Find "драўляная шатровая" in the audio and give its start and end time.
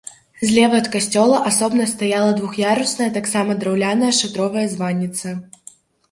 3.61-4.63